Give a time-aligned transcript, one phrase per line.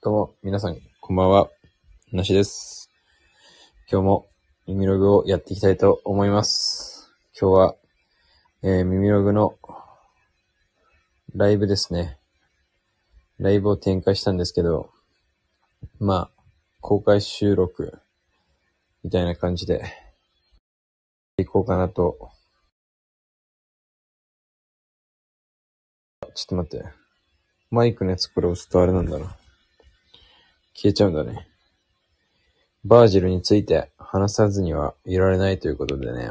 [0.00, 1.50] どうも、皆さん、こんばんは。
[2.12, 2.88] なしです。
[3.90, 4.28] 今日も
[4.68, 7.10] 耳ログをやっていきたいと思います。
[7.36, 7.74] 今日は、
[8.62, 9.58] えー、耳ログの
[11.34, 12.16] ライブですね。
[13.40, 14.88] ライブを展開したんですけど、
[15.98, 16.30] まあ、
[16.80, 17.98] 公開収録
[19.02, 19.82] みたいな感じで、
[21.38, 22.30] いこうかなと。
[26.36, 26.86] ちょっと待って。
[27.72, 29.36] マイクのやつこれ押すとあれなんだな。
[30.80, 31.48] 消えちゃうんだね。
[32.84, 36.26] バージルについて話さずにはいられないということでね、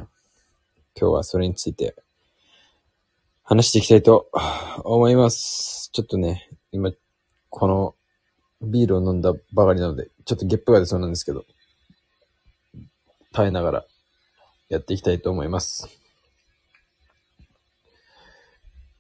[0.97, 1.97] 今日はそれについて
[3.43, 4.29] 話していきたいと
[4.85, 5.89] 思います。
[5.91, 6.93] ちょっとね、今、
[7.49, 7.95] この
[8.61, 11.43] ビールを飲んだばかりなので、ちょっとゲップが出そうなんですけど、
[13.33, 13.85] 耐えながら
[14.69, 15.89] やっていきたいと思います。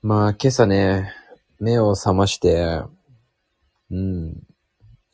[0.01, 1.13] まあ、今朝ね、
[1.61, 2.81] 目を覚まして、
[3.89, 4.46] うん、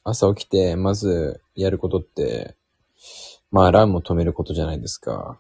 [0.03, 2.55] 朝起きて、まずやることって、
[3.51, 5.39] まあ、アラームを止めることじゃないですか。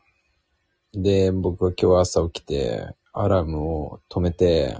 [0.93, 4.77] で、僕は今日朝起きて、アラームを止めて、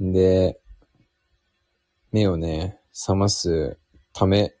[0.00, 0.58] で、
[2.10, 3.78] 目をね、覚ます
[4.12, 4.54] ため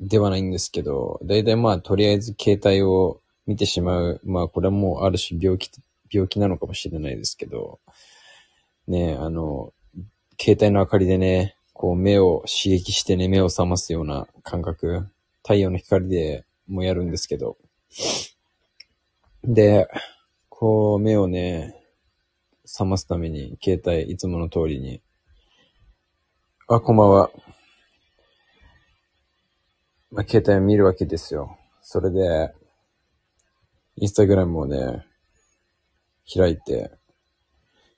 [0.00, 4.20] ではないんですけど、だいたいまあ、とりあえず携帯を見てしまう。
[4.24, 5.70] まあ、これはもうある種病気、
[6.10, 7.80] 病気なのかもしれないですけど、
[8.86, 9.72] ね、あの、
[10.40, 15.06] 携帯の明かりでね、こう目を刺激してね、目を覚ますような感覚、
[15.42, 17.56] 太陽の光でもやるんですけど。
[19.44, 19.86] で、
[20.48, 21.76] こう目をね、
[22.64, 25.00] 覚ますために、携帯いつもの通りに、
[26.66, 27.30] あ、こんばんは。
[30.10, 31.56] まあ、携帯を見るわけですよ。
[31.80, 32.52] それで、
[33.94, 35.06] インスタグラムをね、
[36.34, 36.90] 開いて、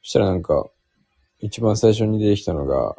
[0.03, 0.69] そしたらなんか、
[1.39, 2.95] 一番最初に出てきたのが、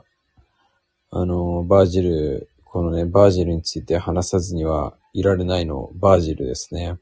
[1.14, 7.00] あの、バージル、このね、バージルについて話さずにはいられないの、バージルですね。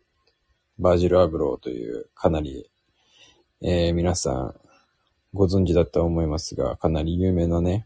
[0.79, 2.71] バージル・アブローという、かなり、
[3.61, 4.55] えー、皆さん、
[5.35, 7.85] ご存知だと思いますが、かなり有名なね、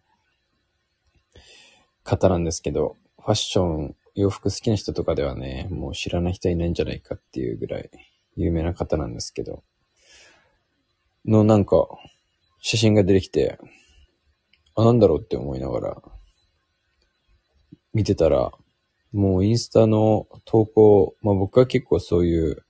[2.06, 7.89] 方なんですけど、ファッション、洋服好きな人とかではね、もう知らない人いないんじゃないかっていうぐらい
[8.38, 9.62] 有名な方なんですけど、
[11.25, 11.85] のなんか、
[12.62, 13.59] 写真が出てきて、
[14.75, 16.01] あなんだろうって思いながら、
[17.94, 18.51] 見てたら、
[19.11, 22.63] もうインスタの投稿、まあ僕は結構そういうフ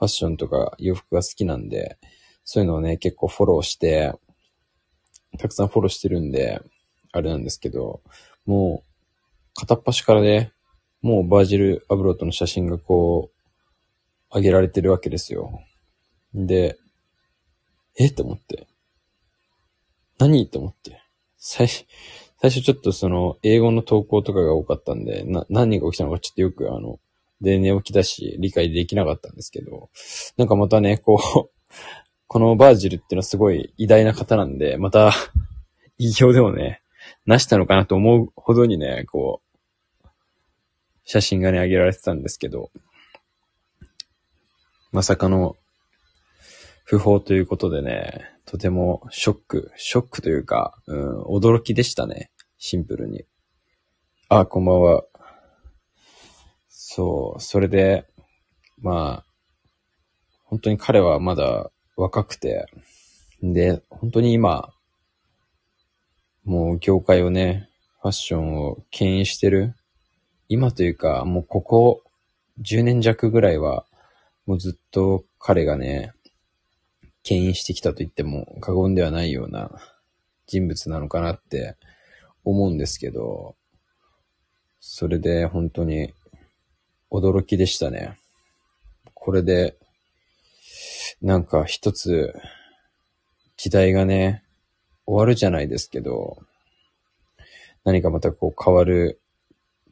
[0.00, 1.98] ァッションとか洋服が好きなんで、
[2.44, 4.12] そういうのをね、結構フォローして、
[5.38, 6.60] たくさんフォローしてるんで、
[7.12, 8.02] あれなんですけど、
[8.44, 8.88] もう、
[9.54, 10.52] 片っ端からね、
[11.00, 13.30] もうバージル・アブロートの写真がこ
[14.32, 15.60] う、上げられてるわけですよ。
[16.34, 16.76] で、
[17.98, 18.10] え？
[18.10, 18.66] と思って。
[20.18, 20.48] 何？
[20.48, 21.02] と思って。
[21.38, 21.86] 最初、
[22.40, 26.98] 最初ちょっとその、英語の投稿とかが多かったんで、な、何が起きたのかちょっとよくあの、
[27.40, 29.90] で、寝起きだし、理解できなかったんですけど、
[30.36, 31.50] なんかまたね、こう、
[32.26, 35.12] このバージルっていうのはすごい偉大な方なんで、また、
[35.98, 36.82] 偉業でもね、
[37.26, 39.40] なしたのかなと思うほどにね、こ
[40.04, 40.08] う、
[41.04, 42.70] 写真がね、上げられてたんですけど、
[44.92, 45.56] まさかの、
[46.84, 52.30] 不法ということでね、とてもショック、ショックというか、うん、驚きでしたね。
[52.56, 53.26] シンプルに。
[54.30, 55.04] あ、こんばんは。
[56.70, 58.06] そう、それで、
[58.78, 59.26] まあ、
[60.44, 62.64] 本当に彼はまだ若くて、
[63.42, 64.70] で、本当に今、
[66.44, 67.68] もう業界をね、
[68.00, 69.74] ファッションを牽引してる。
[70.48, 72.02] 今というか、もうここ
[72.62, 73.84] 10年弱ぐらいは、
[74.46, 76.14] もうずっと彼がね、
[77.28, 79.70] 牽引してきたと言っても過言ではないような
[80.46, 81.76] 人物なのかなって
[82.42, 83.54] 思うんですけど、
[84.80, 86.14] それで本当に
[87.10, 88.16] 驚きでしたね。
[89.12, 89.76] これで、
[91.20, 92.34] なんか一つ
[93.58, 94.42] 時代がね、
[95.04, 96.38] 終わるじゃないですけど、
[97.84, 99.20] 何かまたこう変わる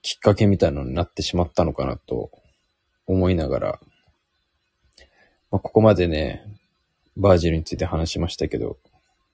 [0.00, 2.30] きっかけみたいなのになってしまったのかなと
[3.06, 3.80] 思いながら、
[5.50, 6.55] まあ、ここまでね、
[7.16, 8.78] バージルについて話しましたけど、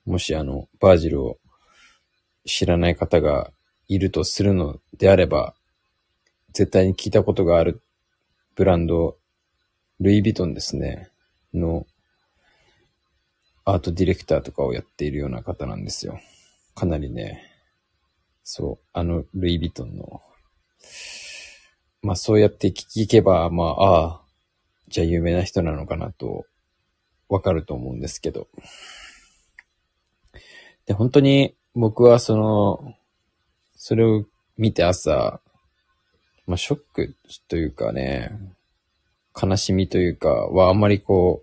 [0.07, 1.39] もしあの、バージルを
[2.45, 3.51] 知らない方が
[3.89, 5.55] いるとするのであれば、
[6.53, 7.83] 絶対に聞いたことがある
[8.55, 9.17] ブランド、
[10.01, 11.09] ルイ・ヴィトンですね、
[11.55, 11.87] の
[13.65, 16.21] アートディレクターとかをやっているような方なんですよ。
[16.75, 17.43] かなりね、
[18.45, 20.23] そう、あのルイ・ヴィトンの、
[22.03, 24.21] まあそうやって聞けば、まあ、ああ、
[24.89, 26.45] じゃあ有名な人なのかなと
[27.33, 28.47] わかると思うんですけど。
[30.85, 32.95] で、本当に僕はその、
[33.75, 34.27] それを
[34.59, 35.41] 見て朝、
[36.47, 37.17] まあ、ショック
[37.49, 38.39] というかね、
[39.41, 41.43] 悲しみというかはあんまりこ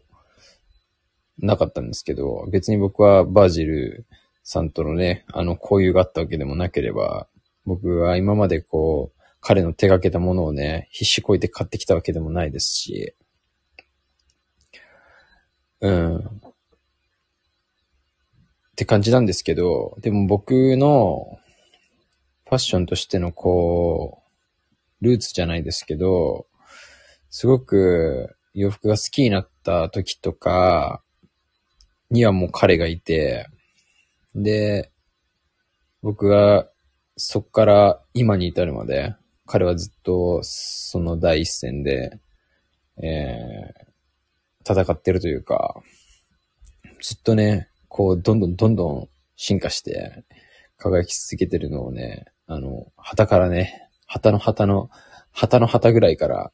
[1.41, 4.05] う、なかったんですけど、別に僕はバージル
[4.43, 7.27] さんとのね、あの交友があったわけでもなければ、
[7.65, 13.15] 僕は今までこう、彼の手掛けたものをね、必死こいて買ってきたわけでもないですし、
[15.81, 16.17] うん。
[16.17, 16.21] っ
[18.75, 21.39] て感じなんですけど、でも僕の
[22.45, 24.23] ファッションとしてのこ
[25.01, 26.47] う、ルーツじゃないですけど、
[27.29, 31.03] すごく洋服が好きになった時とか
[32.09, 33.47] にはもう彼がいて、
[34.35, 34.91] で、
[36.01, 36.67] 僕が
[37.17, 39.15] そっから今に至るまで、
[39.45, 42.19] 彼はずっとその第一線で、
[43.01, 43.88] えー、
[44.73, 45.81] 戦ってるというか、
[47.01, 50.23] ずっとね、こう、どんどんどんどん進化して、
[50.77, 54.89] 輝き続けてるのをね、あの、旗からね、旗の旗の、
[55.31, 56.51] 旗の旗ぐらいから、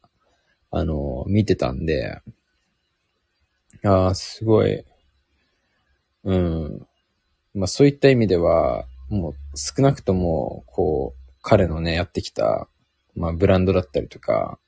[0.71, 2.19] あの、見てたんで、
[3.83, 4.83] ああ、すごい、
[6.23, 6.87] うん。
[7.53, 12.67] まあそういった意味では、もう少なくとも、こう、彼のね、やってきた、
[13.15, 14.59] まあブランドだったりとか、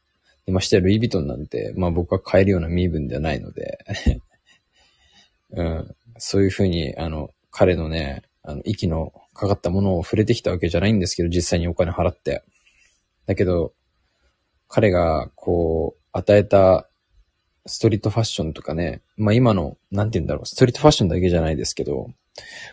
[0.52, 3.80] ましてルイ・ヴィトンなんて、まあ僕は買えるような身分ではないので
[5.52, 12.44] うん、そういうふうに、あの、彼のね、あの、息のかかったものを触れてきたわけじゃないんですけど、実際にお金払って。
[13.26, 13.74] だけど、
[14.68, 16.90] 彼が、こう、与えた
[17.66, 22.10] ストリートファッションとかね、まあ今の、なんて言うんだろう、ストリートファッションだけじゃないですけど、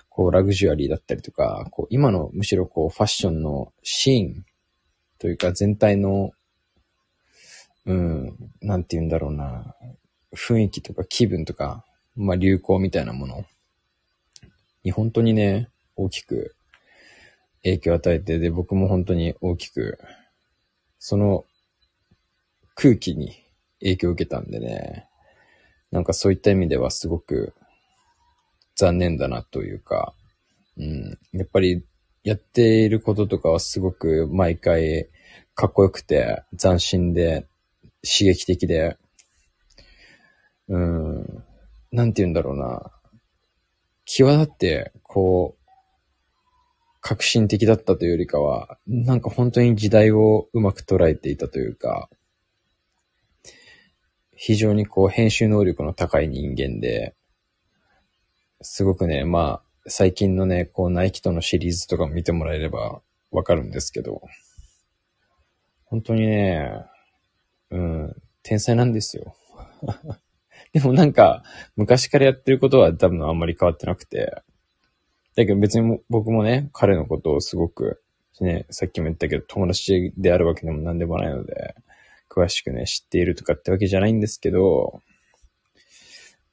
[0.09, 4.45] こう、ラグジュアリーだったりとか、こう、今のむしろこう、ファッションのシーン
[5.19, 6.31] というか全体の、
[7.87, 9.75] うん、なんて言うんだろうな、
[10.35, 11.85] 雰囲気とか気分とか、
[12.17, 13.45] まあ流行みたいなもの。
[14.85, 16.55] に本当にね、大きく
[17.63, 19.99] 影響を与えて、で、僕も本当に大きく、
[20.99, 21.45] その
[22.75, 23.33] 空気に
[23.81, 25.09] 影響を受けたんでね、
[25.91, 27.55] なんかそういった意味ではすごく
[28.75, 30.15] 残念だなというか、
[30.77, 31.85] うん、やっぱり
[32.25, 35.09] やっていることとかはすごく毎回
[35.55, 37.47] かっこよくて斬新で
[38.05, 38.97] 刺激的で、
[40.69, 41.45] うん、
[41.93, 42.91] なんて言うんだろうな。
[44.07, 45.65] 際立って、こう、
[47.01, 52.09] 革新的だったというよりかは、なんか本当に時代をうまく捉えていたというか、
[54.35, 57.15] 非常にこう編集能力の高い人間で、
[58.63, 64.23] すごくね、まあ、最近のね、こうナイキとのシリーズとか見てもらえればわかるんですけど、
[65.85, 66.87] 本当にね、
[67.75, 69.35] うん、天才なんですよ。
[70.73, 71.43] でもなんか、
[71.75, 74.33] 昔からやってることは多分あんまり変わってなくて、
[75.35, 78.01] だけど別に僕もね、彼のことをすごく、
[78.41, 81.75] ね、さっきも言ったけど友達であるわけでも何でもないので、
[82.31, 85.01] 詳しくね、知っているとかってわけじゃないんですけど、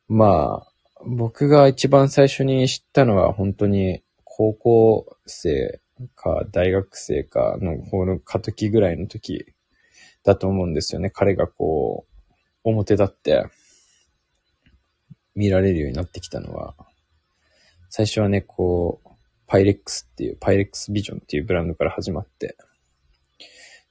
[0.07, 0.71] まあ、
[1.05, 5.79] 僕が一番最初に知ったのは本当に高校生
[6.15, 9.53] か大学生かの方の過渡期ぐらいの時
[10.23, 11.09] だと思うんですよね。
[11.09, 12.33] 彼がこう、
[12.63, 13.45] 表立って、
[15.35, 16.75] 見られるようになってきたのは、
[17.89, 19.09] 最初はね、こう、
[19.47, 22.55] パイレックスっていう、パイレックスビジョンっていうブランドから始まって、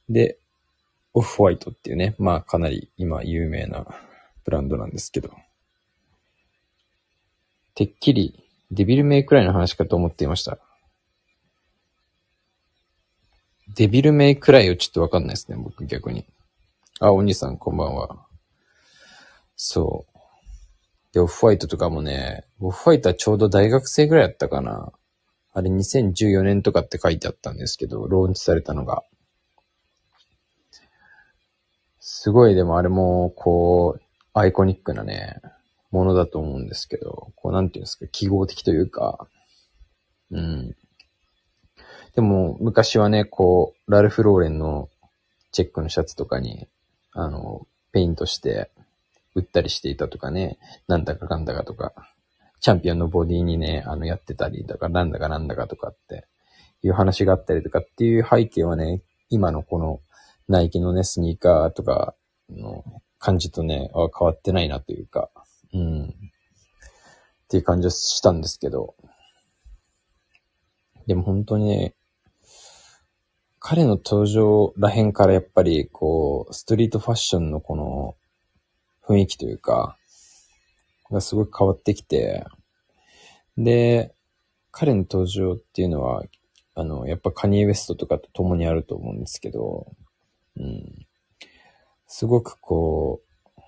[0.09, 0.37] で、
[1.13, 3.85] オフホワイトっていうね、まあかなり今有名な
[4.45, 5.31] ブランドなんですけど、
[7.75, 10.59] てっきりデビルメイクライの話かと思っていました。
[13.75, 16.25] デビルメイクライをちょっとわかんないですね、僕逆に。
[16.99, 18.25] あ、お兄さんこんばんは。
[19.55, 20.11] そう。
[21.13, 24.91] で、オフホワイトとかもね、オフホワイトはちょうど大学生ぐらいだったかな。
[25.53, 29.03] あれ2014年とかって書いてあったんですけど、ローンチされたのが。
[31.99, 34.01] すごいでもあれも、こう、
[34.33, 35.41] アイコニックなね、
[35.91, 39.27] ものだと思うんですけど、こうなんていうんですか、記号的というか、
[40.31, 40.75] うん。
[42.15, 44.89] でも、昔はね、こう、ラルフ・ローレンの
[45.51, 46.67] チェックのシャツとかに、
[47.13, 48.69] あの、ペイントして、
[49.33, 51.93] 売ったりしていたとかね、なんだかかんだかとか、
[52.59, 56.27] チャンピオンのボディにね、あの、やってたりとから、なんだかなんだかとかって
[56.83, 60.01] いう話があったりとかっていう背景はね、今のこの
[60.47, 62.13] ナイキのね、スニーカーとか
[62.49, 62.83] の
[63.19, 65.29] 感じとね、変わってないなというか、
[65.73, 66.03] うん。
[66.09, 66.11] っ
[67.47, 68.95] ていう感じはしたんですけど、
[71.07, 71.95] でも本当にね、
[73.63, 78.15] 彼の登場らへんからやっぱり、こう、ストリートファッションのこの、
[79.07, 79.97] 雰囲気というか、
[81.11, 82.43] がすごく変わってきて、
[83.57, 84.15] で、
[84.71, 86.23] 彼の登場っていうのは、
[86.73, 89.85] あの、やっぱカニエ・ウェストとかと共にあると思うんですけど、
[90.57, 91.05] うん。
[92.07, 93.21] すごくこ
[93.57, 93.61] う、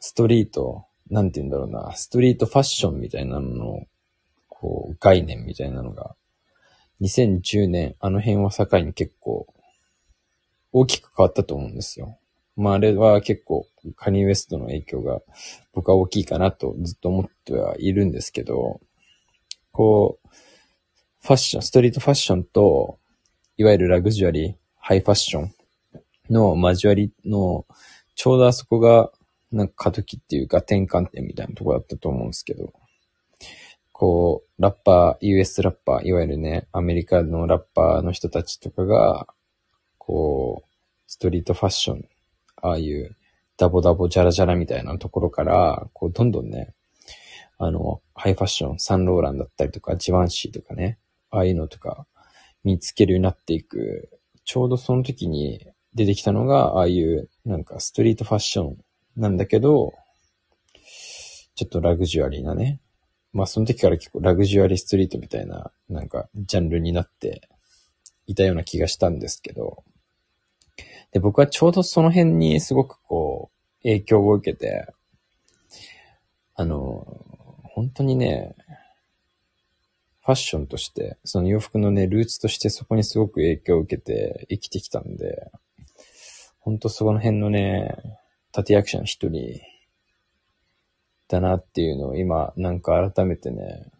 [0.00, 3.86] ストリート、なんて言うんだろうな、ストリートファッションみたいなのの、
[4.50, 6.14] こう、概念みたいなのが、
[7.04, 9.46] 2010年、あの辺を境に結構、
[10.72, 12.18] 大きく変わったと思うんですよ。
[12.56, 15.20] まあ、あれは結構、カニウエストの影響が
[15.74, 18.80] 僕は大きいかなとずっと思ってはいるんですけど、
[19.70, 20.28] こう、
[21.20, 22.98] ファッション、ストリートファッションと、
[23.56, 25.52] いわゆるラグジュアリー、ハイファッション
[26.30, 27.66] の交わりの、
[28.14, 29.10] ちょうどあそこが、
[29.52, 32.72] なんか過渡期っていうか転換点みたいなとこだったと思うんですけど、
[33.94, 39.28] こう、ラッパー、US ラッパー、いわゆるね、アメリカのラッパーの人たちとかが、
[39.98, 40.70] こう、
[41.06, 42.08] ストリートファッション、
[42.60, 43.16] ああいう
[43.56, 46.74] ダボダボジャラジャラみたいなところから、こう、どんどんね、
[47.56, 50.98] あの、ハイファッション、サンローランだったりとか、ジワンシーとかね、
[51.30, 52.08] ああいうのとか、
[52.64, 54.10] 見つけるようになっていく、
[54.44, 58.76] ちょうどその時に出てきたのが、ああいう、なんかストリートファッション
[59.16, 59.92] なんだけど、
[61.54, 62.80] ちょっとラグジュアリーなね。
[63.34, 67.48] まあその時から結構ラグジュアリーストリートみたいな、なんかジャンルになって
[68.26, 69.82] いたような気がしたんですけど、
[71.10, 74.86] で、僕はちょうどその辺にすごくこう、影響を受けて、
[76.54, 77.06] あの、
[77.64, 78.54] 本当にね、
[80.24, 85.50] ファッションとして、その洋服のね、ルーツとしてそこにすごく影響を受けて生きてきたんで、
[86.60, 87.96] ほんとそこの辺のね、
[88.56, 89.60] 立役者の一人
[91.28, 93.90] だなっていうのを今、なんか改めてね、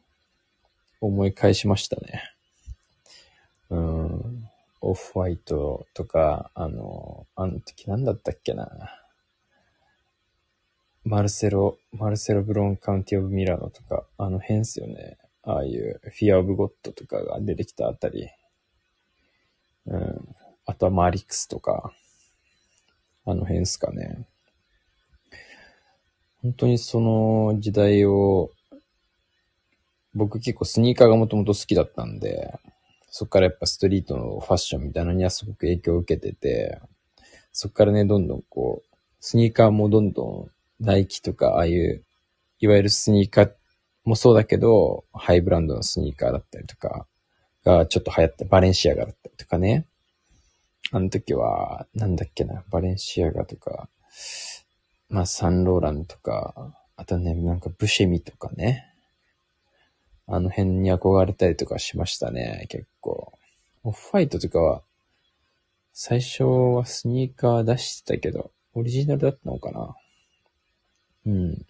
[1.00, 2.23] 思い返しましたね。
[3.71, 4.50] うん。
[4.81, 8.69] オフホワイトとか、あの、あの時なんだったっけな。
[11.04, 15.19] マルセロ、マルセロ・ブロン・カウンティ・オブ・ミラノとか、あの辺っすよね。
[15.43, 18.28] ああいうフィア・オブ・ゴッドとかが出てきたあたり。
[19.87, 20.35] うん。
[20.66, 21.93] あとはマリックスとか、
[23.26, 24.26] あの辺っすかね。
[26.44, 28.50] 本当にその時代を、
[30.14, 32.52] 僕結構スニーカーがもともと好きだったんで、
[33.08, 36.82] そっからやっぱストリートのファッションみたいなのにはすごく影響を受けてて、
[37.50, 40.50] そっからね、どんどんこう、スニーカーもどんどん
[40.84, 42.04] ナイキとか、ああいう、
[42.58, 43.52] いわゆるスニーカー
[44.04, 47.06] もそうだけど、ハイブランドのスニーカーだったりとか、
[47.64, 49.86] がちょっと流行った、バレンシアガだったりとかね。
[50.92, 53.88] あの時は、なんだっけな、バレンシアガとか、
[55.08, 58.90] まあ、サンローランとか、あとね、なんかブシェミとかね。
[60.26, 63.32] あの辺に憧れたりとかしましたね、結構。
[63.82, 64.82] オフファイトとかは、
[65.92, 69.94] 最初はスニーカー出してたけど、オリジナルだったのかな
[71.26, 71.66] うん。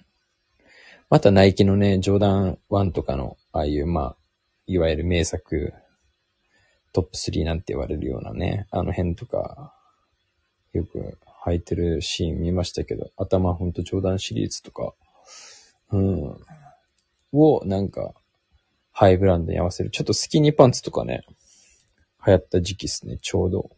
[1.10, 4.16] またナイキのね、ジョーダン1とかの、ああいう、まあ、
[4.66, 5.74] いわゆる名作、
[6.92, 9.74] トップ3なんて言われるようなね、あの辺とか、
[10.72, 14.94] よく履いてるシーン見ましたけど、頭ほんとジョーダンシリーズとか、
[15.92, 16.36] うん、
[17.32, 18.14] をなんか、
[18.92, 19.90] ハイブランドに合わせる。
[19.90, 21.24] ちょっとスキニーパンツとかね、
[22.26, 23.70] 流行った時期っすね、ちょうど。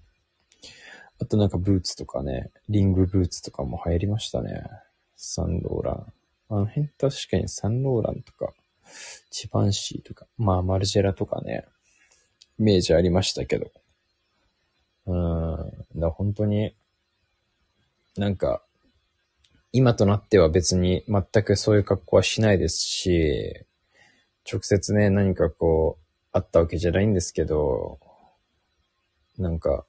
[1.18, 4.64] あとなんかブーツとかね、リングブーツとかも流行りましたね。
[5.16, 6.12] サンローラン。
[6.50, 8.52] あの辺確かにサンローランとか、
[9.30, 11.64] チバンシーとか、まあマルジェラとかね、
[12.58, 13.70] イメージありましたけど。
[15.06, 16.74] うん、だ本当に、
[18.20, 18.62] なんか、
[19.72, 23.66] 今となっては別に全くそういう格好はしないですし、
[24.50, 27.98] 直接ね、何かこう、あったわけじゃないんですけど、
[29.38, 29.84] なんか、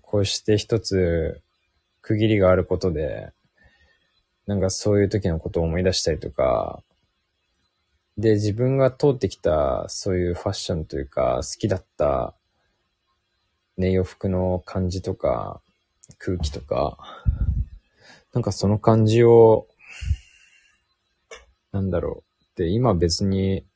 [0.00, 1.40] こうして一つ
[2.02, 3.32] 区切りがあることで、
[4.46, 6.82] なんかそういう時のことを思い出したりとか、
[8.18, 12.34] で、自分が通ってきた、そういうファッションというか、好きだった、
[13.78, 15.62] ね、洋服の感じとか、
[16.18, 17.21] 空気とか、
[18.32, 19.66] なんかその感じを、
[21.70, 22.24] なんだろ
[22.56, 22.58] う。
[22.58, 23.66] で、今別に、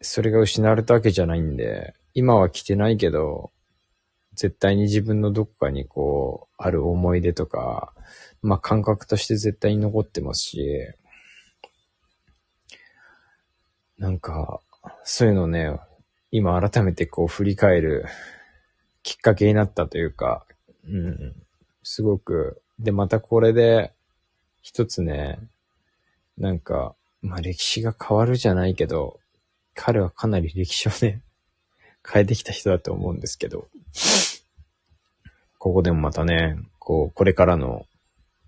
[0.00, 3.50] それが失われたわけじゃないんで、今は着てないけど、
[4.34, 7.92] 絶対に自分のどこかにこう、ある思い出とか、
[8.40, 10.76] まあ感覚として絶対に残ってますし、
[13.98, 14.60] なんか、
[15.04, 15.78] そういうのね、
[16.30, 18.04] 今改めてこう振り返る
[19.02, 20.46] きっかけになったというか、
[20.86, 21.34] うん、
[21.90, 23.94] すごく、で、またこれで
[24.60, 25.38] 一つね、
[26.36, 29.18] なんか、まあ歴史が変わるじゃないけど、
[29.74, 31.22] 彼はかなり歴史をね、
[32.06, 33.68] 変えてきた人だと思うんですけど、
[35.56, 37.86] ここでもまたね、こう、これからの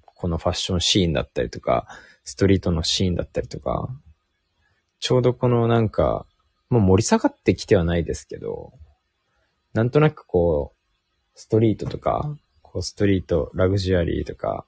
[0.04, 1.88] このファッションシーンだったりとか、
[2.25, 3.88] ストリートのシーンだったりとか、
[4.99, 6.26] ちょうどこのなんか、
[6.68, 8.75] もう盛り下がってきてはないですけど、
[9.73, 12.37] なんとなくこう、ストリートとか、
[12.72, 14.64] こうストリート、ラグジュアリーとか、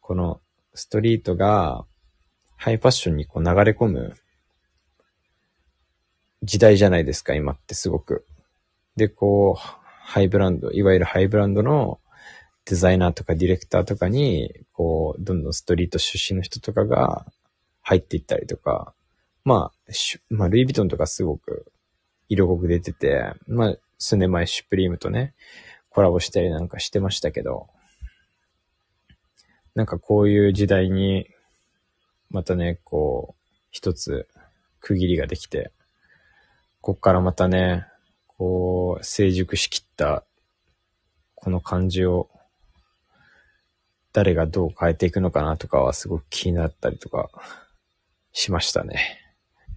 [0.00, 0.40] この
[0.72, 1.84] ストリートが
[2.56, 4.16] ハイファッションにこう流れ込む
[6.42, 8.24] 時代じゃないですか、今ってすごく。
[8.96, 12.00] で、こう、ハイブランド、いわゆるハイブランドの
[12.64, 17.26] デザイナーとかディレクターとかに、こう、どんどんストリート出身の人とかが
[17.82, 18.94] 入っていったりとか、
[19.44, 19.92] まあ、
[20.30, 21.70] まあ、ルイ・ヴィトンとかすごく
[22.30, 25.34] 色濃く出てて、まあ、数年前シュプリームとね、
[25.94, 27.68] コラボしたりなんかしてましたけど、
[29.76, 31.28] なんかこういう時代に、
[32.30, 34.26] またね、こう、一つ
[34.80, 35.70] 区切りができて、
[36.80, 37.86] こっからまたね、
[38.26, 40.24] こう、成熟しきった
[41.36, 42.28] この感じを
[44.12, 47.30] 誰がどう変えていくのかなとかはすごく気になったりとか
[48.32, 49.20] しましたね。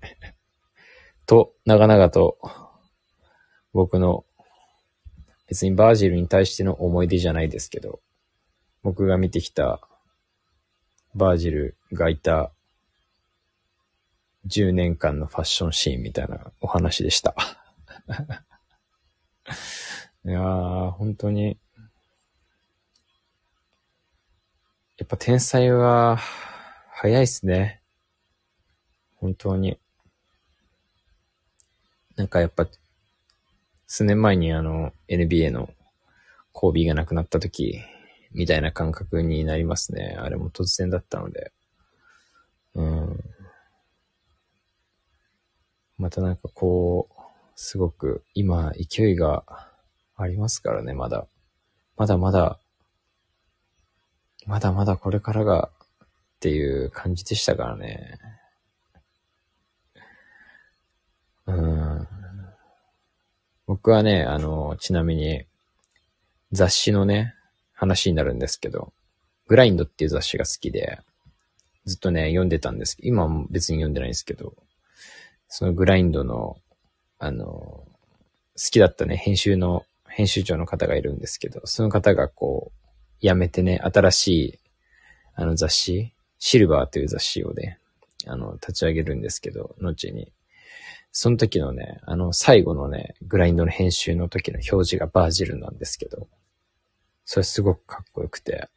[1.28, 2.40] と、長々と
[3.72, 4.26] 僕の
[5.48, 8.02] 別にバージルに対しての思い出じゃないですけど、
[8.84, 9.80] 僕が見てきた
[11.16, 12.52] バージルがいた
[14.48, 17.36] 10年間のファッションシーンみたいなお話でした。
[20.26, 21.58] いやー、本当に、
[24.98, 26.18] やっぱ天才は
[26.92, 27.82] 早いっすね。
[29.16, 29.80] 本当に。
[32.16, 32.68] なんかやっぱ、
[33.88, 35.70] 数年前にあの、NBA の
[36.52, 37.80] コービーが亡くなった時、
[38.34, 40.18] みたいな感覚になりますね。
[40.20, 41.54] あれも突然だったので。
[42.76, 43.24] うん。
[45.98, 47.16] またなんかこう、
[47.56, 49.44] すごく今勢いが
[50.18, 51.26] ありますからね、まだ。
[51.96, 52.60] まだまだ、
[54.46, 56.08] まだまだこれからがっ
[56.42, 58.20] ていう感じでしたからね。
[61.48, 61.87] うん。
[63.68, 65.44] 僕はね、あの、ちなみに
[66.54, 67.36] 雑誌のね、
[67.74, 68.94] 話になるんですけど、
[69.48, 71.00] グラインドっていう雑誌が好きで、
[71.86, 74.54] ずっとね、読んでたんです今は別に読んでないんですけど、
[75.50, 76.58] そのグラインドの、
[77.20, 77.86] あの、好
[78.72, 82.88] きだったね、編集の、編集長の方がいるんですけど、その方がこう、
[83.22, 84.60] 辞めてね、新しい、
[85.36, 87.80] あの雑誌、シルバーという雑誌をね、
[88.26, 90.32] あの、立ち上げるんですけど、後に。
[91.20, 96.28] その時のね、あの、最後のね、グラインドの編集の時の表示がバージルなんですけど、
[97.26, 98.70] それすごくかっこよくて、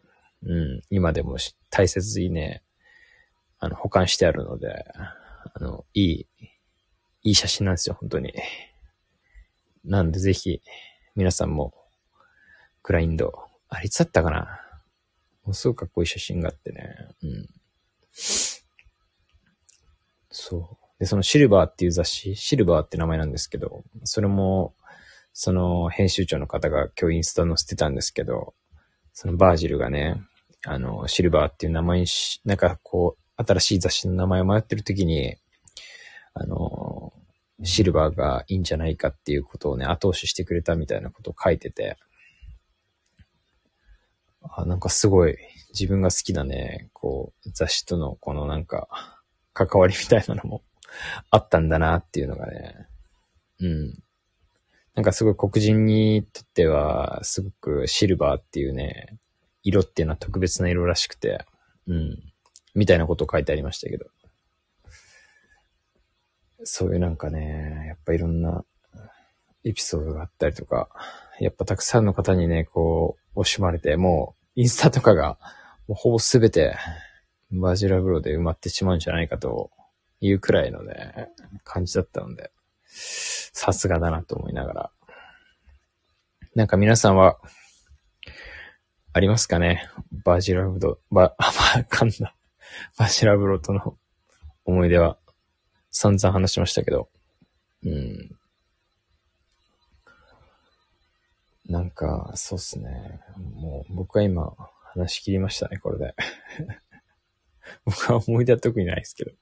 [0.43, 1.37] うん、今でも
[1.69, 2.63] 大切にね、
[3.59, 4.87] あの、保管してあるので、
[5.53, 6.27] あの、いい、
[7.25, 8.33] いい写真なんですよ、本当に。
[9.85, 10.63] なんでぜひ、
[11.17, 11.75] 皆さんも、
[12.83, 13.35] グラインド、
[13.69, 14.63] あれいつだったかな
[15.45, 16.97] もうすごくかっこいい写真があってね。
[17.23, 17.49] うん。
[20.31, 20.80] そう。
[21.01, 24.75] で、そのシルバーっていう雑誌、シルバーって名前なんですけど、それも、
[25.33, 28.55] その編集長の方が今日インスタ載せてたんですけど、
[29.15, 30.21] そのバージルがね、
[30.67, 35.37] あの、シルバーっていう名前にし、なんかこう、新しい雑誌の名前を迷ってる時に、
[36.35, 37.15] あの、
[37.65, 41.97] シルバーがいいんじゃないかっていうことをね、後押ししてくれたみたいなことを書いてて、
[44.43, 45.37] あ、なんかすごい
[45.73, 49.17] 自分が好きなね、こう、雑誌とのこのなんか、
[49.55, 50.63] 関わりみたいなのも
[51.31, 52.87] あったんだなっていうのがね、
[53.61, 54.03] うん。
[54.95, 59.19] なんかすごい黒人にとっては、すごくシルバーっていうね、
[59.63, 61.45] 色っていうのは特別な色らしくて、
[61.87, 62.19] うん。
[62.75, 64.07] みたいなことを書いてありましたけど。
[66.65, 68.65] そういうなんかね、やっぱいろんな
[69.65, 70.89] エピソードがあったりとか、
[71.39, 75.39] やっぱたくさんの方にね、こう、惜しまれて、もう、インスタとかが、
[75.89, 76.77] もうほぼすべて、
[77.51, 79.71] バジラブロで埋まってしまうんじゃないかと
[80.21, 81.29] いうくらいのね、
[81.65, 82.51] 感じだったので、
[82.85, 84.91] さすがだなと思いながら。
[86.55, 87.39] なんか皆さんは、
[89.13, 89.89] ありますかね？
[90.25, 92.37] バジラブロ、バ、あ、まあ、かんだ。
[92.97, 93.97] バジラブロとの
[94.65, 95.19] 思い出は
[95.91, 97.09] 散々話しましたけど。
[97.83, 98.37] うん。
[101.67, 103.21] なんか、そうっすね。
[103.37, 104.55] もう、僕は今、
[104.93, 106.15] 話し切りましたね、これで。
[107.85, 109.33] 僕は思い出は特にないですけど。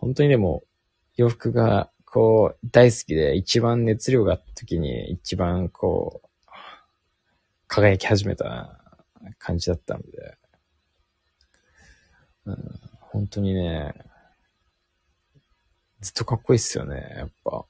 [0.00, 0.64] 本当にでも、
[1.16, 6.48] 洋服が、こう、大好きで、一番熱量があった時に、一番こう、
[7.68, 8.80] 輝き始めた
[9.38, 10.38] 感じだったので、
[12.46, 12.56] うん、
[12.98, 13.94] 本当にね、
[16.00, 17.66] ずっとかっこいいっすよね、やっぱ。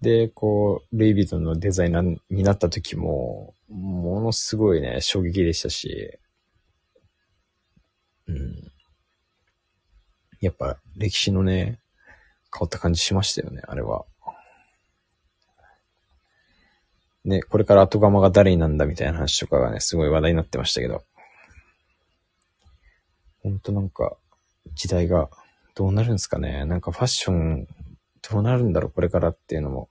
[0.00, 6.18] で、こう、ルイ・ヴィトンのデザイナーになった時も、ものすごいね、衝撃でしたし、
[8.26, 8.67] うん。
[10.40, 11.80] やっぱ歴史のね、
[12.52, 14.04] 変わった感じしましたよね、あれは。
[17.24, 21.04] ね、これから後釜が誰になんだみたいな話とかがね、すごい話題になってましたけど。
[23.42, 24.16] ほんとなんか、
[24.74, 25.28] 時代が
[25.74, 26.64] どうなるんですかね。
[26.64, 27.66] なんかファッション、
[28.30, 29.88] どうなるんだろう、これからっていうのも、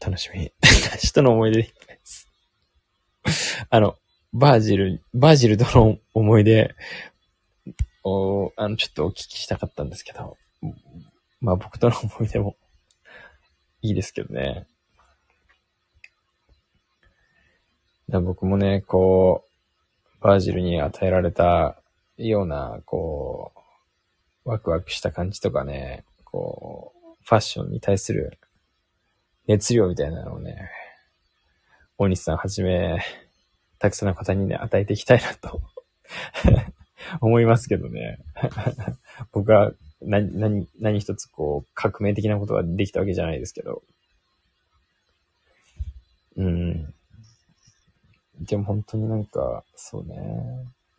[0.00, 0.52] 楽しみ。
[0.98, 2.28] 人の思い出いっぱいです。
[3.70, 3.98] あの、
[4.32, 6.74] バージル、バージルとの思い出
[8.04, 10.36] を、あの、ちょっとお聞きしたかったんですけど、
[11.40, 12.56] まあ僕との思い出も
[13.82, 14.66] いいですけどね。
[18.08, 19.44] 僕もね、こ
[20.20, 21.80] う、バージルに与えられた
[22.16, 23.52] ような、こ
[24.44, 28.38] う、ワクワクした感じとかね、こう、ファッションに対する
[29.46, 30.70] 熱量みたいなのをね、
[31.96, 33.02] 大西さんはじめ、
[33.78, 35.62] たくさんの方にね、与えていきたいなと
[37.20, 38.18] 思いますけどね。
[39.32, 43.82] 僕は何、何、何一つこう、革命的なことができたわけじゃないですけど。
[46.36, 46.94] うん。
[48.40, 50.16] でも本当になんか、そうね。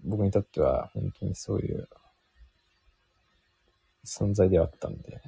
[0.03, 1.87] 僕にとっては本当にそういう
[4.05, 5.21] 存在ではあったんで。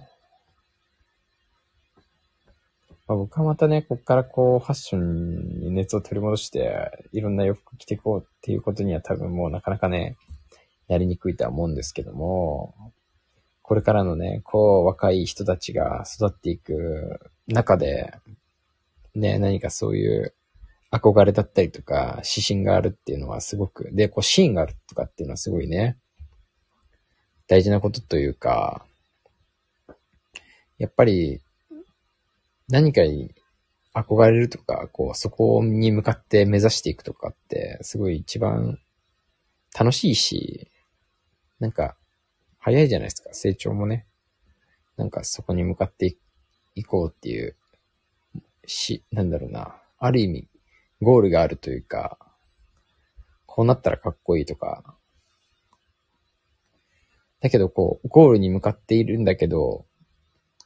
[3.07, 10.17] まあ、僕はまたね、こっからこう、ファッションに熱を取り戻して、いろんな洋服着ていこうっていうことには多分もうなかなかね、
[10.87, 12.75] やりにくいとは思うんですけども、
[13.61, 18.13] これからのね、こう、若い人たちが育っていく中で、
[19.15, 20.35] ね、何かそういう
[20.91, 25.97] 憧れだったりとか、指針があるっていうのはすごく、で、こう、シーンがあるとかっていうのはすごいね、
[27.47, 28.85] 大事なことというか、
[30.77, 31.41] やっぱり、
[32.67, 33.33] 何かに
[33.93, 38.79] 憧れるとか、こう、そこに向かって目指していくとかって、すごい一番
[39.77, 40.69] 楽しいし、
[41.59, 41.95] なんか、
[42.59, 44.05] 早いじゃないですか、成長もね。
[44.97, 46.15] なんかそこに向かって
[46.75, 47.55] いこうっていう、
[48.65, 49.75] し、なんだろうな。
[49.99, 50.47] ある意味、
[51.01, 52.17] ゴールがあるというか、
[53.45, 54.95] こうなったらかっこいいとか。
[57.39, 59.85] だけどこう、ゴールに向かっているんだけど、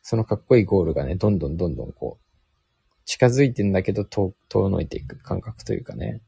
[0.02, 2.30] そのかっこいいゴールがね、どんどんどんどんこう、
[3.06, 6.22] 近づいてんだけど、遠、遠のいていく感覚というかね。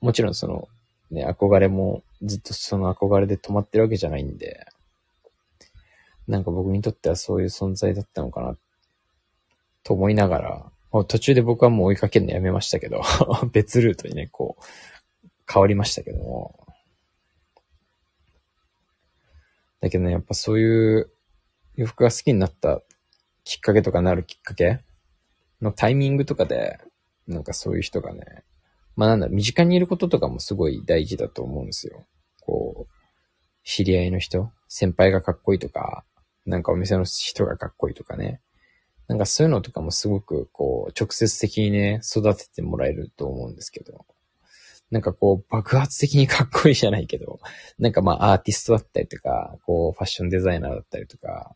[0.00, 0.68] もちろんその、
[1.10, 4.66] ね、憧れもずっとその憧れで止まってるわけじゃないんで、
[6.28, 8.56] なんか僕にとってはそういう存在だったのかな、
[9.82, 10.38] と思いなが
[10.92, 13.02] ら、途中で僕はもう追いかけるのやめましたけど、
[13.52, 14.64] 別ルートにね、こう、
[15.52, 16.66] 変わりましたけども。
[19.80, 21.10] だけどね、やっぱそういう
[21.74, 22.82] 洋服が好きになった
[23.44, 24.80] きっかけとかなるきっかけ
[25.62, 26.78] のタイミングとかで、
[27.26, 28.42] なんかそういう人がね、
[28.96, 32.06] まあなんだ、身近にいることとかもすごい大事だと思うんですよ。
[32.40, 32.92] こう、
[33.64, 36.04] 知り合いの人、先輩がかっこいいとか、
[36.46, 38.40] なんかお店の人がかっこいいとかね。
[39.08, 44.06] なんかそういうのとかもすごくこう、直接的にね、育ててもらえると思うんですけど。
[44.90, 47.38] なんかこう、爆発的にかっこいいじゃないけど、
[47.78, 51.54] なんかまあアーティストだったりとか、こう、ファッションデザイナーだったりとか、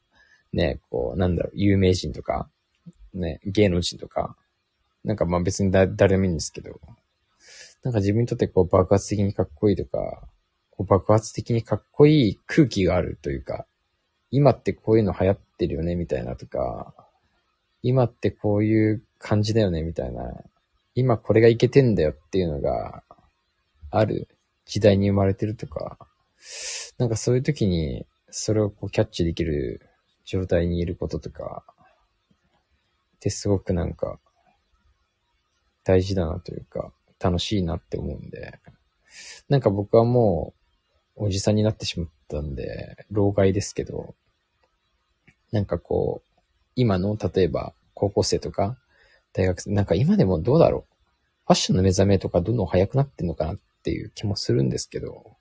[0.52, 2.48] ね、こう、なんだろう、有名人とか、
[3.12, 4.36] ね、芸能人とか、
[5.02, 6.80] なんかまあ別に誰でもいいんですけど、
[7.84, 10.26] なんか自分にとってこう爆発的にかっこいいとか、
[10.70, 13.66] こう爆発的にかっこいい空気があるというか、
[14.30, 16.94] 今ってこういうの流行ってるよねみたいなとか、
[17.82, 20.32] 今ってこういう感じだよねみたいな、
[20.94, 23.04] 今これがいけてんだよっていうのが
[23.90, 24.28] ある
[24.64, 25.98] 時代に生まれてるとか、
[26.96, 29.82] なんかそういう時にそれをこうキャッチできる
[30.24, 31.64] 状態にいることとか、
[33.16, 34.18] ってすごくなんか、
[35.84, 36.92] 大事だなというか、
[37.24, 38.58] 楽しいなって思うんで、
[39.48, 40.52] なんか僕はも
[41.16, 44.14] う、おじさんになってしまったんで、老害ですけど、
[45.50, 46.40] なんかこう、
[46.76, 48.76] 今の、例えば、高校生とか、
[49.32, 50.94] 大学生、なんか今でもどうだろう。
[51.46, 55.36] ファッションの目覚めとかどんどん早くなってんのかなっていう気もするんですけど、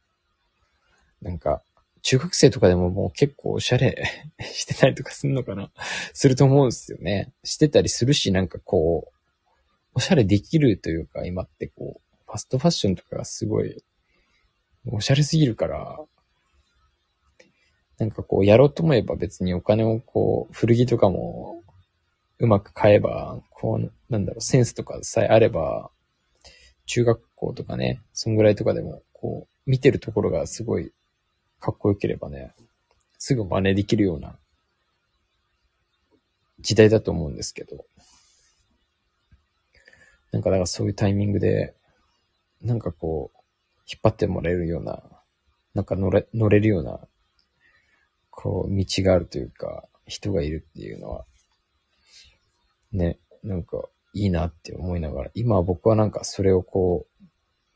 [1.21, 1.63] なんか、
[2.01, 4.03] 中学生とかでももう結構おしゃれ
[4.53, 5.71] してたりとかするのかな
[6.13, 7.31] すると思うんですよね。
[7.43, 9.12] してたりするし、なんかこう、
[9.95, 13.83] おしゃれできるというか、今ってこう、ファストファッションとかがすごい、
[14.87, 15.99] おしゃれすぎるから、
[17.99, 21.61] なんかこう、やろうと思えば別にお金をこう、古着とかも、
[22.39, 25.91] うまく買えば、こう、なんだろう、センスとかさえあれば、
[26.85, 30.91] 中学校とかね、そんぐらいとかでも、こう、見てるところがすごい
[31.59, 32.53] かっこよければね、
[33.19, 34.37] すぐ真似できるような
[36.59, 37.85] 時代だと思うんですけど。
[40.33, 41.73] なんか、だからそういうタイミングで、
[42.61, 43.37] なんかこう、
[43.89, 45.01] 引っ張ってもらえるような、
[45.73, 46.99] なんか乗れ、乗れるような
[48.35, 51.25] こう、道があるというか、人がいるっていうのは、
[52.91, 57.23] ね、なんか、いいなって思いながら、今は僕はなんかそれをこう、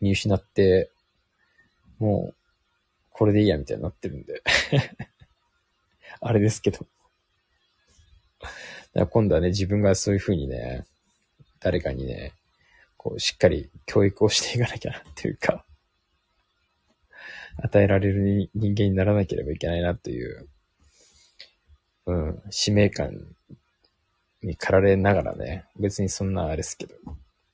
[0.01, 0.91] 見失って、
[1.99, 2.35] もう、
[3.11, 4.43] これでいいやみたいになってるんで
[6.19, 6.85] あれですけど。
[9.09, 10.85] 今度はね、自分がそういう風にね、
[11.59, 12.33] 誰かにね、
[12.97, 15.65] こう、しっかり教育をしていかなきゃなっていうか
[17.63, 20.49] 与えられる人間にならなければいけないなという、
[22.05, 23.35] うん、使命感
[24.41, 26.95] に駆られながらね、別にそんなあれですけど、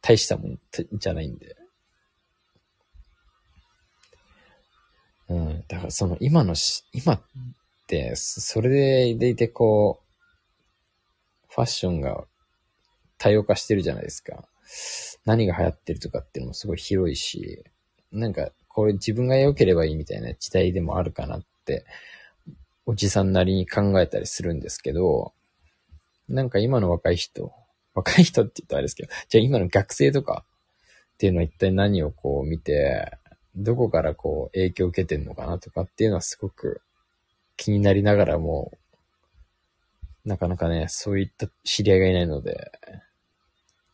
[0.02, 0.60] 大したもん
[0.94, 1.56] じゃないんで。
[5.30, 7.22] うん、だからその今のし、今っ
[7.88, 12.26] て、それででいてこう、ファッションが
[13.18, 14.48] 多様化してるじゃないですか。
[15.26, 17.64] 何が流行ってるとかっていうのもすごい広いし、
[18.12, 21.86] なんかこれ自分が良ければいいみたいな時代でもあるかなって、
[22.86, 25.34] おじさんなりに考えたりするんですけど、
[26.28, 27.54] なんか今の若い人、
[27.94, 30.44] 若い人って言ったらあれですけど、じゃあ今の学生とか
[31.14, 33.18] っていうのは一体何をこう見て、
[33.56, 36.82] どこからこう影響を受けてんのかなとかっていうのはすごく
[37.56, 38.72] 気になりながらも、
[40.26, 42.72] なかなかね、そういった知り合いがいないので、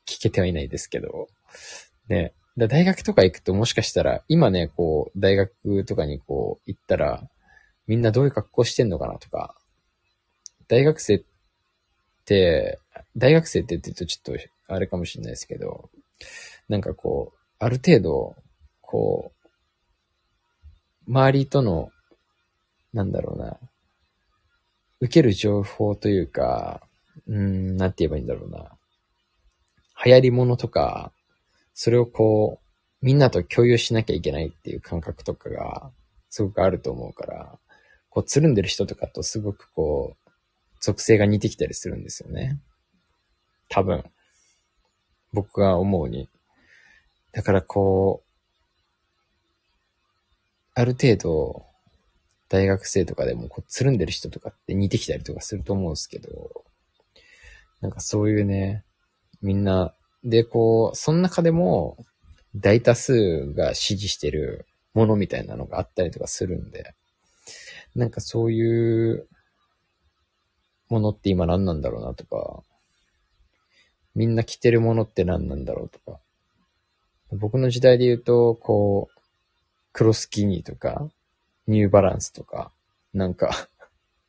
[0.10, 1.28] 聞けてはいないですけど、
[2.08, 7.30] ね、だ大学とか行くともしかしたら、今ね、こう、大学とかにこう行ったら、
[7.88, 9.56] みんなどういう格好してんのかなとか、
[10.67, 11.24] 大学生っ
[12.26, 12.80] て、
[13.15, 15.89] 大学生って言ってるとちょっとあれかもしれないですけど、
[16.67, 18.36] なんかこう、ある程度、
[18.82, 19.32] こ
[21.08, 21.91] う、周りとの、
[22.93, 23.58] なんだろうな、
[25.00, 26.82] 受ける情報というか、
[27.28, 28.79] うん、なんて言えばいいんだろうな。
[30.06, 31.12] 流行り物とか、
[31.74, 35.92] それをこう、みんなと共有しなきゃいけないっていう感覚とかが、
[36.30, 37.60] すごくあると思うから、
[38.10, 40.32] こう、つるんでる人とかとすごくこう、
[40.82, 42.60] 属性が似てきたりするんですよね。
[43.68, 44.04] 多分。
[45.34, 46.30] 僕が思うに。
[47.32, 48.30] だからこう、
[50.76, 51.66] ある程度、
[52.48, 56.64] 大学生とかでもこう、つるんでる人とかって似てきたりとかすると思うんですけど、
[57.82, 58.84] なんかそういうね、
[59.41, 59.93] みんな。
[60.23, 61.97] で、こう、その中でも、
[62.56, 66.93] 大多数が支持してるものみたいなのがあったりとかするんで、
[67.95, 69.28] なんかそういう
[70.89, 72.63] ものって今何なんだろうなとか、
[74.15, 76.19] みんな着てるものって何なんだろうとか、
[77.32, 79.19] 僕の時代で言うと、こう、
[79.93, 81.10] クロスキニーとか、
[81.67, 82.71] ニューバランスとか、
[83.13, 83.69] なんか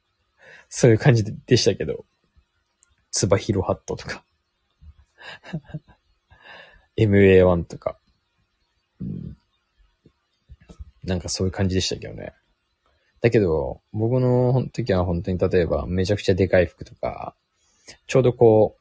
[0.68, 2.04] そういう感じでしたけど、
[3.10, 4.22] ツバヒロハットとか。
[6.98, 7.98] MA1 とか、
[11.04, 12.32] なんかそういう感じでしたけどね。
[13.20, 17.34] だけど、僕の時は本当に例えばめちゃくちゃでかい服とか、
[18.06, 18.76] ちょうどこ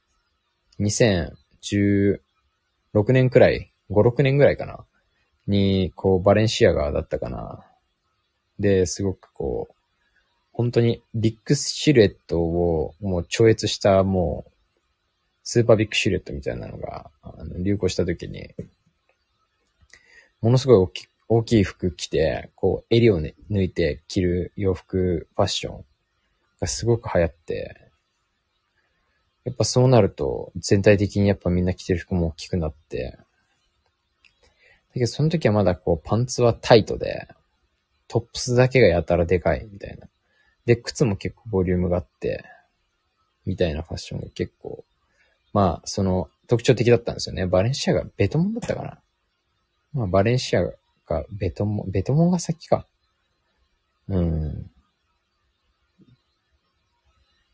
[0.78, 2.19] う、2016
[3.10, 4.86] 年くらい、5、6年ぐらいかな、
[5.47, 7.65] に、こう、バレンシアガだったかな。
[8.60, 9.73] で、すごくこう、
[10.54, 14.52] 本当にビッグシルエットをもう超越したもう
[15.51, 18.53] スーパービッグシルエットみたいなのが、あの流行した時に、
[20.41, 25.85] ものすごい大き大きい服着て、こう、襟を、ね、抜いて着る洋服、ファッション
[26.62, 27.89] がすごく流行って、
[29.43, 37.27] やっぱそうなると、全体的にやっぱみんな着てる服も大きくなって、だけどその時はまだこう、パンツはタイトで、
[38.07, 40.07] トップスだけがやたらでかいみたいな。
[40.67, 42.45] で、靴も結構ボリュームがあって、
[43.47, 44.85] みたいなファッションが結構
[45.53, 47.45] まあ、その、特徴的だったんですよね。
[47.45, 48.99] バレンシアがベトモンだったかな。
[49.93, 50.73] まあ、バレンシアが
[51.31, 52.88] ベトモン、ベトモンが先か。
[54.07, 54.71] うん。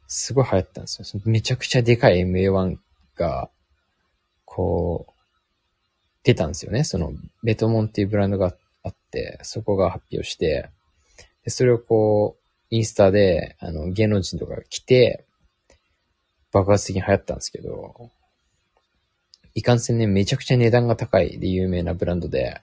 [0.07, 1.21] すごい流行ったんですよ。
[1.25, 2.77] めちゃくちゃでかい MA1
[3.15, 3.49] が、
[4.45, 5.11] こう、
[6.23, 6.83] 出たんですよね。
[6.83, 10.69] その、ベトモンっていうブランドがあって、そこが発表して、
[11.43, 15.24] でそれをこう、インスタで、あの、芸能人とかが来て、
[16.55, 18.09] 爆発的に流行ったんですけど、
[19.55, 22.61] いかんせんね、めちゃくちゃ値段が高いで有名なブランドで、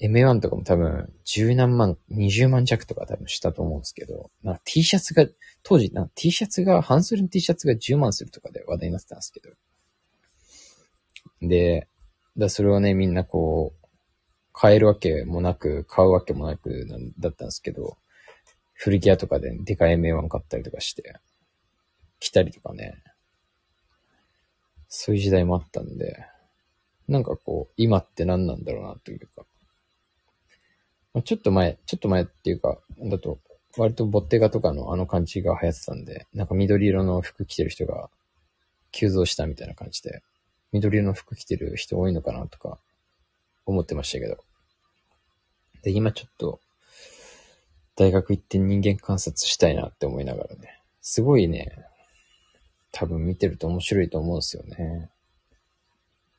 [0.00, 5.26] MA1 とかも多分十何万、20万弱とか多分したと思うんですけど、なんか T シャツが、
[5.64, 9.50] 当時 T シャツが、半袖の T シャツが10万するとかで話題になってたんですけど。
[11.42, 11.88] で、
[12.36, 13.86] だそれをね、みんなこう、
[14.52, 17.96] 買えるわけもなく、買うわけもなくなんだったんですけど、
[18.74, 21.16] 古着屋とかででかい MA1 買ったりとかして、
[22.18, 23.02] 来たりとかね。
[24.88, 26.24] そういう時代もあったんで、
[27.08, 29.46] なんかこう、今って何なんだろうなというか。
[31.14, 33.38] まあ、ちょっと前、ちょっと前っていうか、だと、
[33.78, 38.08] 割とボッテガとかのあの感じが流行ってたんで、なんか緑色の服着てる人が
[38.90, 40.22] 急増したみたいな感じで、
[40.72, 42.78] 緑色の服着てる人多いのかなとか
[43.66, 44.38] 思ってましたけど。
[45.82, 46.60] で、今ちょっと、
[47.96, 50.82] 大学行って人間観察したいなって思いながらね。
[51.00, 51.86] すごいね、
[52.98, 55.10] 多分見てると面白いと思うんですよね。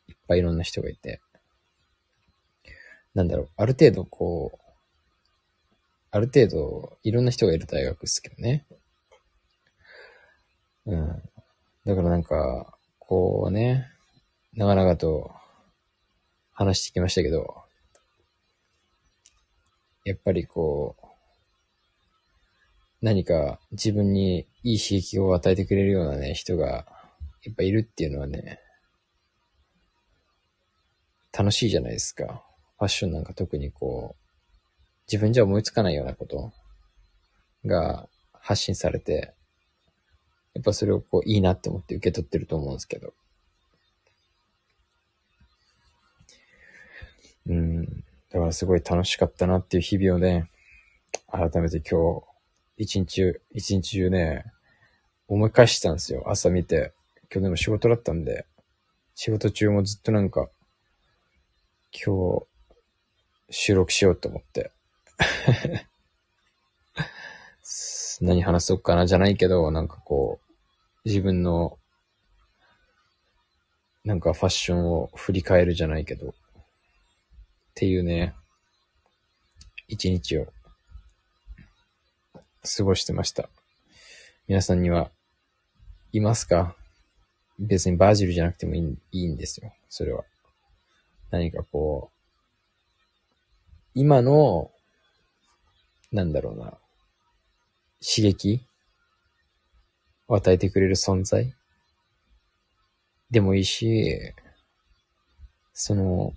[0.07, 1.21] いっぱいいろんな人がいて。
[3.13, 4.59] なんだろう、ある程度こう、
[6.09, 8.65] ある程度いろんな人がいる大学ですけどね。
[10.87, 11.21] うん。
[11.85, 13.85] だからなんか、こうね、
[14.53, 15.29] 長々と
[16.53, 17.65] 話してきましたけど、
[20.05, 21.06] やっぱりこう、
[23.07, 26.85] 何か自分にいい刺激を与えてくれるようなね、人が
[27.45, 28.59] いっぱいいるっていうのはね、
[31.31, 32.43] 楽しいじゃないですか。
[32.77, 34.23] ファッションなんか特にこう、
[35.09, 36.51] 自分じゃ思いつかないようなこと
[37.65, 39.33] が発信されて、
[40.53, 43.13] やっぱそれをこういいなって思って受け取ってると思うんですけど。
[47.47, 47.85] うん。
[47.85, 50.51] だからすごい楽しかったなっていう日々をね、
[51.31, 52.36] 改めて今日、
[52.77, 54.45] 一日中、一日中ね、
[55.27, 56.23] 思い返してたんですよ。
[56.27, 56.93] 朝見て。
[57.33, 58.45] 今日でも仕事だったんで、
[59.15, 60.47] 仕事中もずっとなんか、
[61.91, 62.45] 今日、
[63.49, 64.71] 収録しようと思って。
[68.21, 70.47] 何話そうかなじゃないけど、なんかこう、
[71.03, 71.79] 自分の、
[74.03, 76.33] なんかファッションを振り返るじゃないけど、っ
[77.73, 78.35] ていうね、
[79.87, 80.47] 一日を
[82.67, 83.49] 過ごしてました。
[84.47, 85.11] 皆さんには、
[86.11, 86.75] いますか？
[87.59, 89.73] 別にバージルじゃなくてもいいいいんですよ。
[89.89, 90.23] それは。
[91.31, 92.17] 何かこう、
[93.93, 94.71] 今の、
[96.11, 96.77] なんだろうな、
[97.99, 98.65] 刺激
[100.27, 101.53] を与えてくれる存在
[103.31, 104.33] でもいいし、
[105.73, 106.33] その、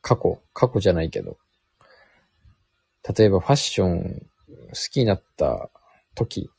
[0.00, 1.38] 過去、過去じゃないけど、
[3.16, 4.26] 例えばファッション
[4.68, 5.70] 好きになった
[6.14, 6.50] 時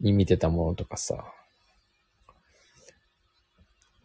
[0.00, 1.24] に見てたものとかさ、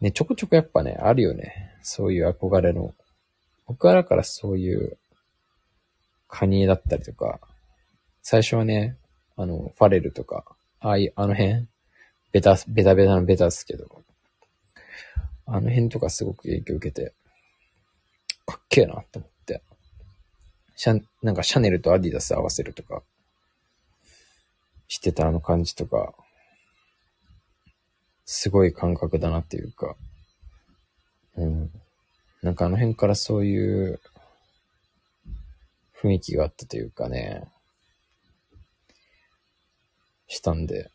[0.00, 1.72] ね、ちょこちょこやっぱね、あるよね。
[1.82, 2.94] そういう憧れの。
[3.66, 4.98] 僕はだからそういう
[6.28, 7.40] カニだったりとか、
[8.22, 8.96] 最初はね、
[9.36, 10.44] あの、ファレルとか、
[10.80, 11.66] ああいう、あの辺、
[12.32, 13.86] ベタ、ベタベタのベタっすけど、
[15.46, 17.14] あの辺とかすごく影響を受けて、
[18.44, 19.35] かっけえなって思って。
[20.76, 23.02] シャなんかシャネルとアディダス合わせるとか、
[24.88, 26.14] してたあの感じとか、
[28.26, 29.96] すごい感覚だなっていうか、
[31.36, 31.70] うん。
[32.42, 34.00] なんかあの辺からそういう
[36.00, 37.48] 雰囲気があったというかね、
[40.28, 40.90] したんで、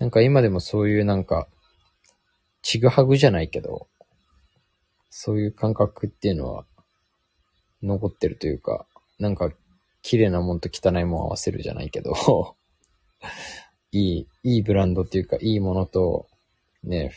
[0.00, 1.46] なんか今でもそういうなんか、
[2.62, 3.86] ちぐはぐじゃないけど、
[5.08, 6.64] そういう感覚っていうのは
[7.84, 8.86] 残ってるというか、
[9.18, 9.50] なんか
[10.02, 12.14] 綺麗なもんと汚いもん合わせるじゃないけど
[13.92, 16.26] いい、いいブランドっていうか、いいものと、
[16.82, 17.12] ね、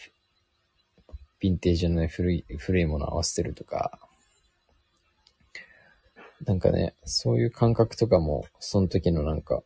[1.42, 4.00] ヴィンテージのね、古い、古いもの合わせるとか、
[6.46, 9.64] なんかね、そういう感覚とかも、その時のなんか、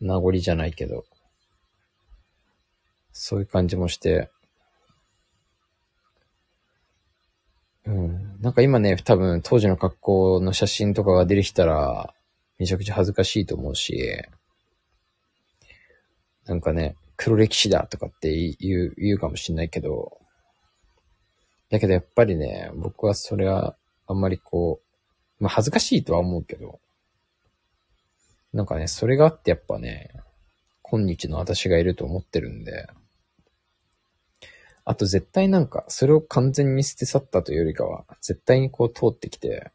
[0.00, 1.04] 名残じゃないけど、
[3.12, 4.30] そういう感じもして、
[7.84, 8.31] うん。
[8.42, 12.12] なんか今ね、多分当時の格好の写真とかが出てきたら、
[12.58, 14.16] めちゃくちゃ恥ずかしいと思うし、
[16.46, 20.18] なんかね、黒歴史だとかって言う、言うかもしんないけど、
[21.70, 23.76] だけどやっぱりね、僕はそれは
[24.08, 24.80] あんまりこ
[25.38, 26.80] う、まあ恥ずかしいとは思うけど、
[28.52, 30.10] なんかね、それがあってやっぱね、
[30.82, 32.88] 今日の私がいると思ってるんで、
[34.84, 39.70] あと絶対なんか、それを完全に捨て去ったというよりかは、絶対にこう通ってきて、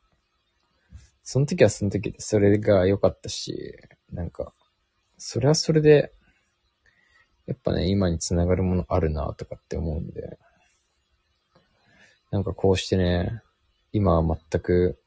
[1.23, 3.77] その時はその時でそれが良かったし、
[4.11, 4.53] なんか、
[5.17, 6.11] それはそれで、
[7.45, 10.37] やっぱね、今につながるものあるなとかって思うんで、
[12.31, 13.41] なんかこうしてね、
[13.93, 14.99] 今は全く、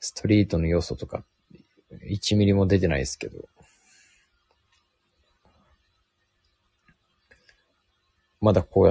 [0.00, 1.24] ストリートの要素とか、
[2.10, 3.48] 1ミリも出てないですけど、
[8.42, 8.90] まだこうや